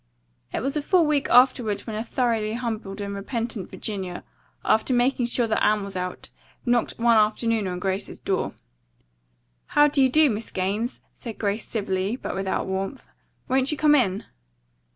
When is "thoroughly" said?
2.03-2.53